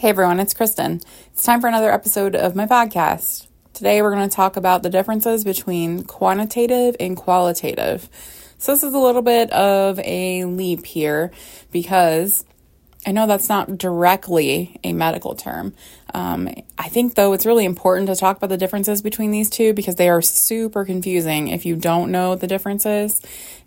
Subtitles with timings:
[0.00, 1.02] Hey everyone, it's Kristen.
[1.26, 3.48] It's time for another episode of my podcast.
[3.74, 8.08] Today we're going to talk about the differences between quantitative and qualitative.
[8.56, 11.32] So, this is a little bit of a leap here
[11.70, 12.46] because
[13.06, 15.72] I know that's not directly a medical term.
[16.12, 19.72] Um, I think, though, it's really important to talk about the differences between these two
[19.72, 23.22] because they are super confusing if you don't know the differences.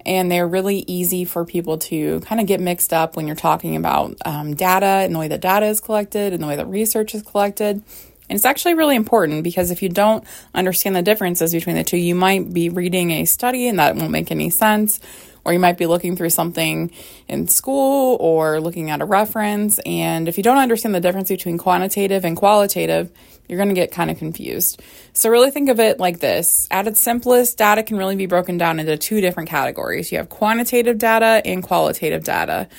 [0.05, 3.75] And they're really easy for people to kind of get mixed up when you're talking
[3.75, 7.15] about um, data and the way that data is collected and the way that research
[7.15, 7.81] is collected.
[8.29, 11.97] And it's actually really important because if you don't understand the differences between the two,
[11.97, 14.99] you might be reading a study and that won't make any sense
[15.45, 16.91] or you might be looking through something
[17.27, 19.79] in school or looking at a reference.
[19.85, 23.11] And if you don't understand the difference between quantitative and qualitative,
[23.47, 24.81] you're going to get kind of confused.
[25.11, 28.57] So, really think of it like this at its simplest, data can really be broken
[28.57, 32.69] down into two different categories you have quantitative data and qualitative data.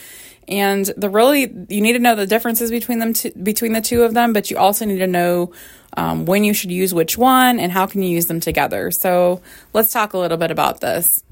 [0.47, 4.03] And the really, you need to know the differences between them, t- between the two
[4.03, 5.53] of them, but you also need to know
[5.97, 8.91] um, when you should use which one and how can you use them together.
[8.91, 9.41] So
[9.73, 11.23] let's talk a little bit about this.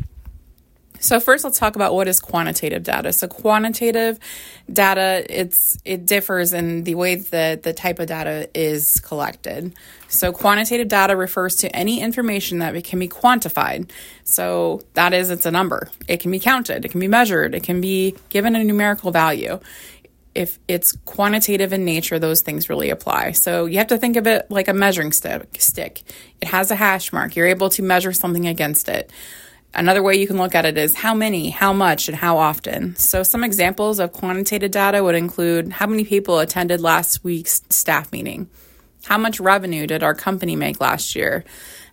[1.00, 3.12] So first let's talk about what is quantitative data.
[3.12, 4.18] So quantitative
[4.72, 9.74] data it's it differs in the way that the type of data is collected.
[10.08, 13.90] So quantitative data refers to any information that can be quantified.
[14.24, 15.90] So that is it's a number.
[16.06, 19.58] It can be counted, it can be measured, it can be given a numerical value
[20.34, 23.32] if it's quantitative in nature, those things really apply.
[23.32, 26.02] So you have to think of it like a measuring stick.
[26.40, 27.36] It has a hash mark.
[27.36, 29.10] You're able to measure something against it.
[29.74, 32.94] Another way you can look at it is how many, how much, and how often.
[32.96, 38.12] So, some examples of quantitative data would include how many people attended last week's staff
[38.12, 38.50] meeting,
[39.04, 41.44] how much revenue did our company make last year,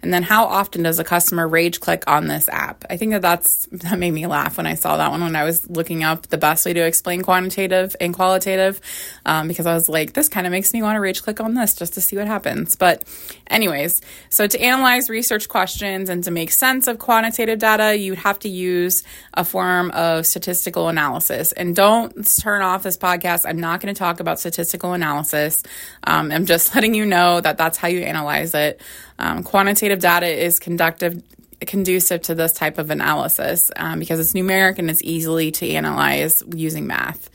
[0.02, 2.86] and then how often does a customer rage click on this app?
[2.90, 5.44] I think that that's that made me laugh when I saw that one when I
[5.44, 8.80] was looking up the best way to explain quantitative and qualitative
[9.26, 11.54] um, because I was like, this kind of makes me want to rage click on
[11.54, 12.76] this just to see what happens.
[12.76, 13.04] But,
[13.48, 18.20] anyways, so to analyze research questions and to make sense of quantitative data, you would
[18.20, 21.52] have to use a form of statistical analysis.
[21.52, 23.46] And don't turn off this podcast.
[23.48, 25.64] I'm not going to talk about statistical analysis.
[26.04, 28.82] Um, I'm just letting you know that that's how you analyze it.
[29.20, 31.22] Um, quantitative data is conductive,
[31.62, 36.42] conducive to this type of analysis um, because it's numeric and it's easily to analyze
[36.56, 37.30] using math.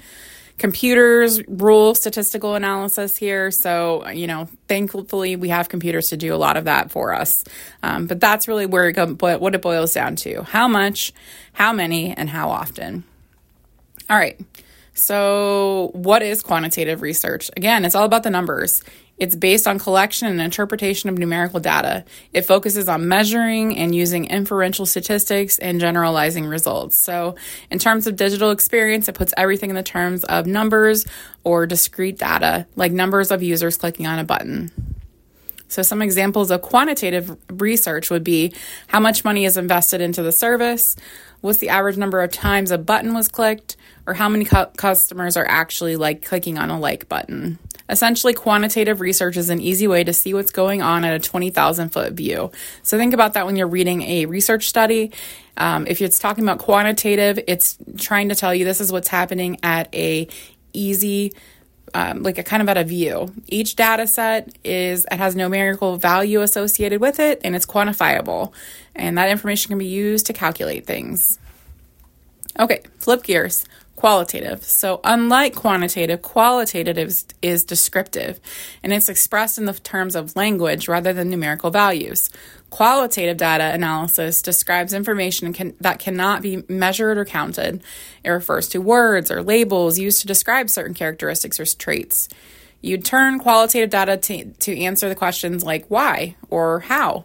[0.57, 6.37] Computers rule statistical analysis here, so you know, thankfully we have computers to do a
[6.37, 7.45] lot of that for us.
[7.83, 11.13] Um, but that's really where it what it boils down to: how much,
[11.53, 13.03] how many, and how often.
[14.09, 14.41] All right.
[14.95, 17.51] So, what is quantitative research?
[17.57, 18.85] Again, it's all about the numbers.
[19.17, 22.05] It's based on collection and interpretation of numerical data.
[22.33, 27.01] It focuses on measuring and using inferential statistics and generalizing results.
[27.01, 27.37] So,
[27.71, 31.07] in terms of digital experience, it puts everything in the terms of numbers
[31.45, 34.73] or discrete data, like numbers of users clicking on a button.
[35.69, 38.53] So, some examples of quantitative research would be
[38.89, 40.97] how much money is invested into the service,
[41.41, 43.77] what's the average number of times a button was clicked,
[44.07, 47.61] or how many cu- customers are actually like clicking on a like button.
[47.89, 51.91] Essentially, quantitative research is an easy way to see what's going on at a 20,000
[51.91, 52.51] foot view.
[52.83, 55.13] So think about that when you're reading a research study.
[55.59, 59.59] Um, if it's talking about quantitative, it's trying to tell you this is what's happening
[59.63, 60.29] at a
[60.73, 61.33] easy
[61.95, 63.33] um, like a kind of at a view.
[63.47, 68.53] Each data set is it has numerical value associated with it and it's quantifiable.
[68.97, 71.39] And that information can be used to calculate things.
[72.59, 73.65] Okay, flip gears
[73.97, 74.65] qualitative.
[74.65, 78.41] So, unlike quantitative, qualitative is, is, descriptive
[78.83, 82.31] and it's expressed in the terms of language rather than numerical values.
[82.71, 87.83] Qualitative data analysis describes information can, that cannot be measured or counted.
[88.25, 92.29] It refers to words or labels used to describe certain characteristics or traits.
[92.81, 97.25] You'd turn qualitative data to, to answer the questions like why or how.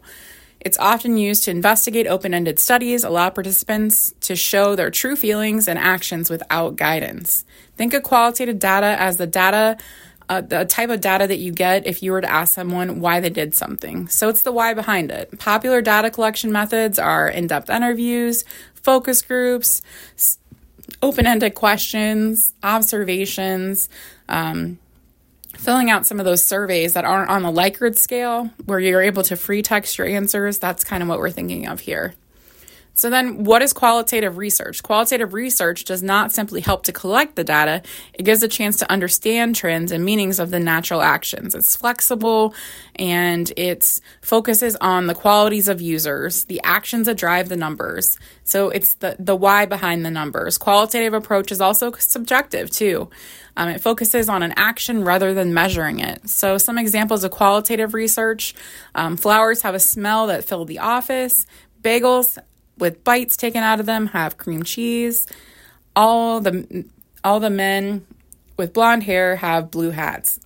[0.61, 5.67] It's often used to investigate open ended studies, allow participants to show their true feelings
[5.67, 7.45] and actions without guidance.
[7.77, 9.77] Think of qualitative data as the data,
[10.27, 13.21] uh, the type of data that you get if you were to ask someone why
[13.21, 14.09] they did something.
[14.09, 15.39] So it's the why behind it.
[15.39, 18.43] Popular data collection methods are in depth interviews,
[18.73, 19.81] focus groups,
[21.01, 23.87] open ended questions, observations.
[24.27, 24.77] Um,
[25.59, 29.23] filling out some of those surveys that aren't on the Likert scale, where you're able
[29.23, 32.13] to free text your answers, that's kind of what we're thinking of here.
[32.99, 34.83] So, then what is qualitative research?
[34.83, 37.81] Qualitative research does not simply help to collect the data,
[38.13, 41.55] it gives a chance to understand trends and meanings of the natural actions.
[41.55, 42.53] It's flexible
[42.97, 48.17] and it focuses on the qualities of users, the actions that drive the numbers.
[48.43, 50.57] So, it's the, the why behind the numbers.
[50.57, 53.09] Qualitative approach is also subjective too.
[53.55, 56.27] Um, it focuses on an action rather than measuring it.
[56.27, 58.53] So, some examples of qualitative research
[58.93, 61.45] um, flowers have a smell that filled the office,
[61.81, 62.37] bagels
[62.79, 65.27] with bites taken out of them have cream cheese.
[65.95, 66.85] All the
[67.23, 68.05] all the men
[68.57, 70.39] with blonde hair have blue hats.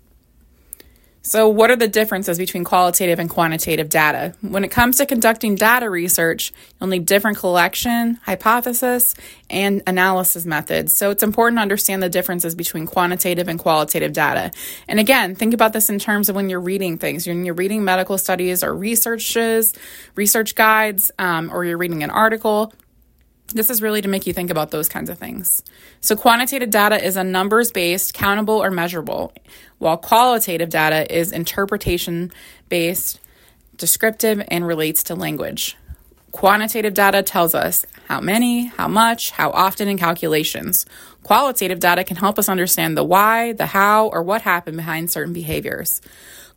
[1.26, 4.36] So, what are the differences between qualitative and quantitative data?
[4.42, 9.16] When it comes to conducting data research, you'll need different collection, hypothesis,
[9.50, 10.94] and analysis methods.
[10.94, 14.52] So, it's important to understand the differences between quantitative and qualitative data.
[14.90, 17.26] And again, think about this in terms of when you're reading things.
[17.26, 19.74] When you're reading medical studies or researches,
[20.16, 22.74] research guides, um, or you're reading an article,
[23.48, 25.64] this is really to make you think about those kinds of things.
[26.02, 29.34] So, quantitative data is a numbers based, countable, or measurable,
[29.78, 32.32] while qualitative data is interpretation
[32.70, 33.20] based,
[33.78, 35.78] descriptive, and relates to language.
[36.32, 40.86] Quantitative data tells us how many, how much, how often, and calculations.
[41.22, 45.34] Qualitative data can help us understand the why, the how, or what happened behind certain
[45.34, 46.02] behaviors.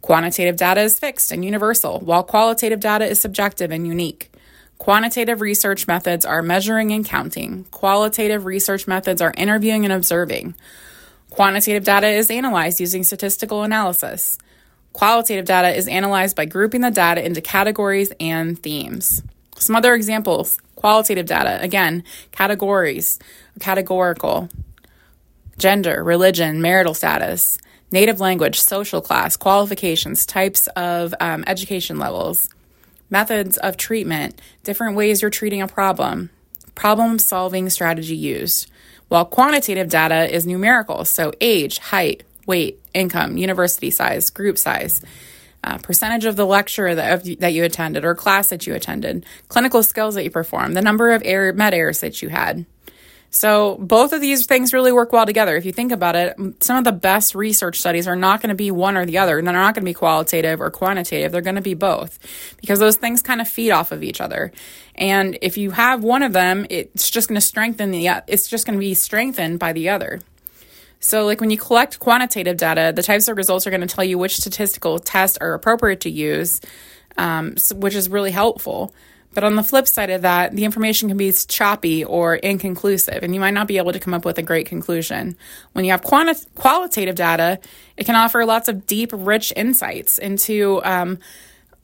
[0.00, 4.30] Quantitative data is fixed and universal, while qualitative data is subjective and unique.
[4.78, 7.64] Quantitative research methods are measuring and counting.
[7.70, 10.54] Qualitative research methods are interviewing and observing.
[11.30, 14.38] Quantitative data is analyzed using statistical analysis.
[14.92, 19.22] Qualitative data is analyzed by grouping the data into categories and themes.
[19.56, 23.18] Some other examples qualitative data, again, categories,
[23.60, 24.48] categorical,
[25.58, 27.58] gender, religion, marital status,
[27.90, 32.50] native language, social class, qualifications, types of um, education levels
[33.10, 36.30] methods of treatment, different ways you're treating a problem,
[36.74, 38.70] problem solving strategy used.
[39.08, 45.02] While quantitative data is numerical, so age, height, weight, income, university size, group size,
[45.62, 49.82] uh, percentage of the lecture that, that you attended or class that you attended, clinical
[49.82, 52.66] skills that you performed, the number of air, med errors that you had.
[53.36, 55.56] So, both of these things really work well together.
[55.56, 58.54] If you think about it, some of the best research studies are not going to
[58.54, 59.42] be one or the other.
[59.42, 61.32] They're not going to be qualitative or quantitative.
[61.32, 62.18] They're going to be both
[62.56, 64.52] because those things kind of feed off of each other.
[64.94, 68.64] And if you have one of them, it's just going to strengthen the, it's just
[68.64, 70.20] going to be strengthened by the other.
[71.00, 74.02] So, like when you collect quantitative data, the types of results are going to tell
[74.02, 76.62] you which statistical tests are appropriate to use,
[77.18, 78.94] um, which is really helpful.
[79.36, 83.34] But on the flip side of that, the information can be choppy or inconclusive, and
[83.34, 85.36] you might not be able to come up with a great conclusion.
[85.74, 87.60] When you have quanti- qualitative data,
[87.98, 91.18] it can offer lots of deep, rich insights into um,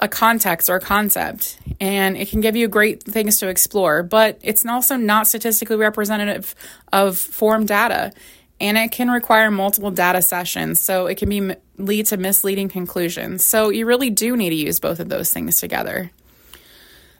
[0.00, 4.38] a context or a concept, and it can give you great things to explore, but
[4.40, 6.54] it's also not statistically representative
[6.90, 8.14] of form data.
[8.60, 13.44] And it can require multiple data sessions, so it can be lead to misleading conclusions.
[13.44, 16.12] So you really do need to use both of those things together.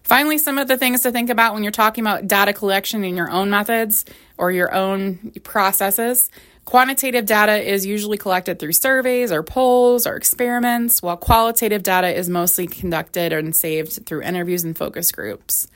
[0.02, 3.16] Finally, some of the things to think about when you're talking about data collection in
[3.16, 4.04] your own methods
[4.36, 6.30] or your own processes.
[6.64, 12.28] Quantitative data is usually collected through surveys or polls or experiments, while qualitative data is
[12.28, 15.66] mostly conducted and saved through interviews and focus groups.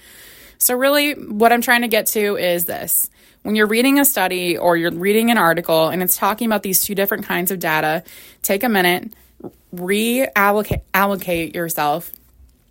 [0.59, 3.11] So, really, what I'm trying to get to is this.
[3.43, 6.83] When you're reading a study or you're reading an article and it's talking about these
[6.83, 8.03] two different kinds of data,
[8.43, 9.13] take a minute,
[9.75, 12.11] reallocate allocate yourself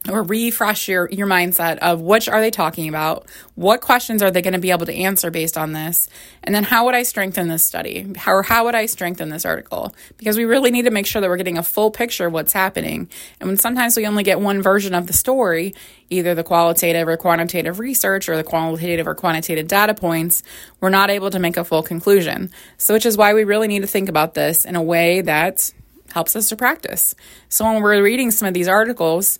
[0.09, 3.27] or refresh your, your mindset of which are they talking about?
[3.55, 6.07] What questions are they going to be able to answer based on this?
[6.43, 8.13] And then how would I strengthen this study?
[8.15, 9.95] How, or how would I strengthen this article?
[10.17, 12.53] Because we really need to make sure that we're getting a full picture of what's
[12.53, 13.09] happening.
[13.39, 15.73] And when sometimes we only get one version of the story,
[16.09, 20.43] either the qualitative or quantitative research or the qualitative or quantitative data points,
[20.79, 22.51] we're not able to make a full conclusion.
[22.77, 25.71] So, which is why we really need to think about this in a way that
[26.11, 27.15] helps us to practice.
[27.49, 29.39] So, when we're reading some of these articles,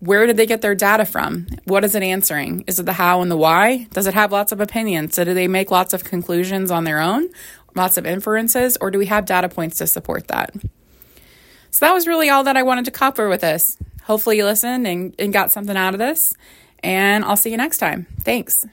[0.00, 1.46] where did they get their data from?
[1.64, 2.64] What is it answering?
[2.66, 3.86] Is it the how and the why?
[3.92, 5.14] Does it have lots of opinions?
[5.14, 7.28] So do they make lots of conclusions on their own,
[7.74, 10.54] lots of inferences, or do we have data points to support that?
[11.70, 13.76] So that was really all that I wanted to cover with this.
[14.04, 16.34] Hopefully you listened and, and got something out of this,
[16.82, 18.06] and I'll see you next time.
[18.22, 18.66] Thanks.